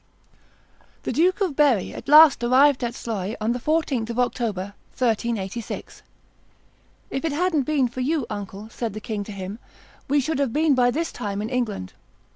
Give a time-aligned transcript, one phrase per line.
[1.03, 6.01] The Duke of Berry at last arrived at Sluys on the 14th of October, 1386.
[7.11, 9.59] "If it hadn't been for you, uncle," said the king to him,
[10.07, 11.93] "we should have been by this time in England."